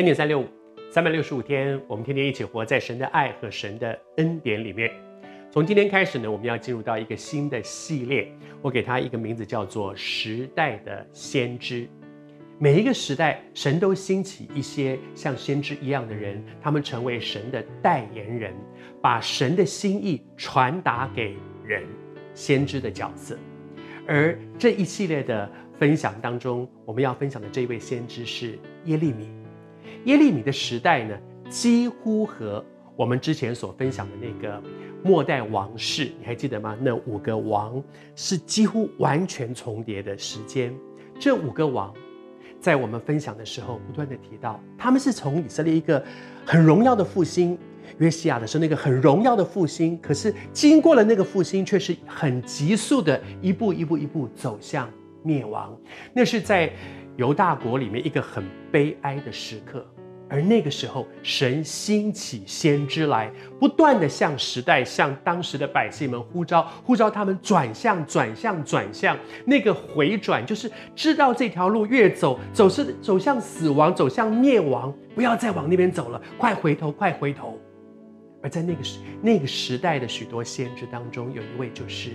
[0.00, 0.46] 恩典三六五，
[0.90, 4.90] 三百六十五天，我们天天一起活在神的爱和神的恩典里面。
[5.50, 8.26] 从今天开始呢，我们要进入到一个新的系列，
[8.62, 11.86] 我给它一个名字叫做“时代的先知”。
[12.58, 18.54] 每一个时代，神都兴起一些像先知一样的人，他们成为神的代言人，
[19.02, 21.84] 把神的心意传达给人。
[22.32, 23.36] 先知的角色，
[24.06, 25.46] 而这一系列的
[25.78, 29.28] 分享当中，我们要分享的这一位先知是耶利米。
[30.04, 32.64] 耶利米的时代呢，几乎和
[32.96, 34.62] 我们之前所分享的那个
[35.02, 36.76] 末代王室，你还记得吗？
[36.80, 37.82] 那五个王
[38.14, 40.74] 是几乎完全重叠的时间。
[41.18, 41.92] 这五个王，
[42.60, 46.02] 在我们分享的时候，不断地提到，他们是从以色列一个
[46.44, 47.58] 很荣耀的复兴，
[47.98, 54.90] 约西亚的时候那个很荣耀的复兴，可是经过了那个复兴，却是很急速的一步一步一步走向
[55.22, 55.76] 灭亡。
[56.14, 56.70] 那是在。
[57.16, 59.86] 犹大国里面一个很悲哀的时刻，
[60.26, 69.18] 而那个时候，神兴起先知来，不断地向时代、向当时的百姓们呼召，呼召他们转向、转向、转向。
[69.44, 77.58] 那个回转，就是知道这条路越走，走是走向死亡，走向灭亡，不要再往那边走了，快回头，快回头。
[78.42, 82.12] 而在那个时那个时代的许多先知当中，有一位就是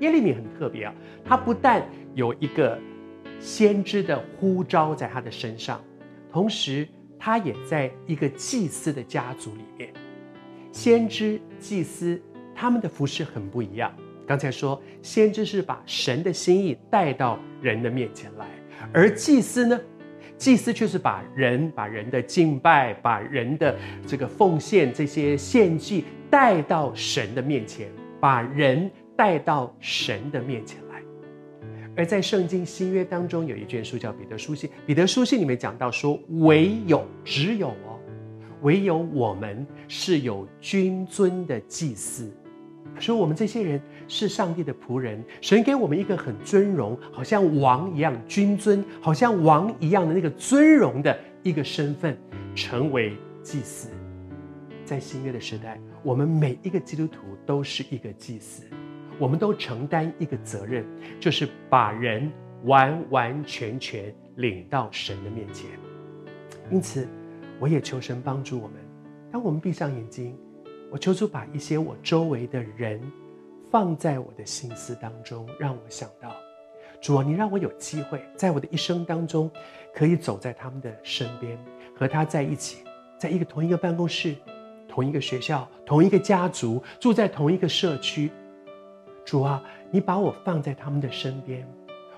[0.00, 0.32] 耶利米。
[0.32, 1.82] 很特别啊，他不但
[2.14, 2.78] 有一个。
[3.40, 5.80] 先知的呼召在他的身上，
[6.32, 6.88] 同时
[7.20, 9.92] 他也在一个祭司的家族里面。
[10.72, 12.20] 先知、祭司
[12.52, 13.94] 他们的服饰很不一样。
[14.26, 18.46] 刚才说，先知是把神的心意带到人的面前来，
[18.92, 19.80] 而祭司呢，
[20.36, 27.88] 祭司却是把人、把人的敬拜、把人的这个奉献这些献祭带到神的面前，
[28.18, 31.02] 把人带到神的面前来。
[31.96, 34.70] 而在圣经新约当中，有一卷书叫彼得书信。
[34.86, 37.98] 彼得书信里面讲到说，唯有只有哦，
[38.62, 42.32] 唯有我们是有君尊的祭司。
[43.00, 52.16] 说我们这些人是上帝的仆人，神给我们一个很尊荣，好像王一样君尊，好像王一样的那个尊荣的一个身份，
[52.54, 53.90] 成为祭司。
[54.84, 58.62] 在新约的时代，我们每一个基督徒都是一个祭司。
[59.18, 60.86] 我们都承担一个责任，
[61.18, 62.30] 就是把人
[62.64, 65.68] 完完全全领到神的面前。
[66.70, 67.08] 因此，
[67.58, 68.76] 我也求神帮助我们。
[69.32, 70.38] 当我们闭上眼睛，
[70.90, 73.00] 我求主把一些我周围的人
[73.70, 76.32] 放在我的心思当中，让我想到，
[77.00, 79.50] 主啊，你让我有机会在我的一生当中，
[79.92, 81.58] 可以走在他们的身边，
[81.96, 82.84] 和他在一起，
[83.18, 84.36] 在一个同一个办公室、
[84.88, 88.30] 同一个学校、同一个家族，住在同一个社区。
[89.28, 91.68] 主啊，你把我放在他们的身边，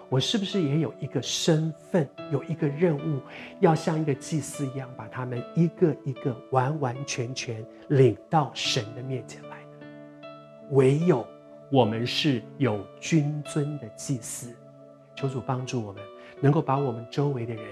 [0.08, 3.20] 我是不是也有一个身份，有一个任务，
[3.58, 10.28] 要像一个祭司一样，把他们一个一个完完全全领到神的面前来呢？
[10.70, 11.26] 唯有
[11.68, 14.54] 我们是有君尊的祭司，
[15.16, 16.00] 求主帮助我们，
[16.40, 17.64] 能够把我们周围的人，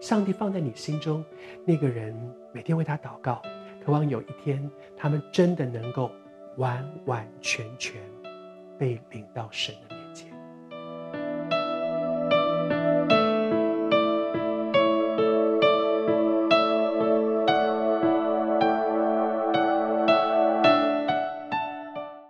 [0.00, 1.22] 上帝放在你心中，
[1.66, 2.16] 那个人
[2.54, 3.42] 每天为他祷告，
[3.84, 4.66] 渴望有一天
[4.96, 6.10] 他们真的能够
[6.56, 8.00] 完完全全。
[8.78, 9.97] 被领到神的。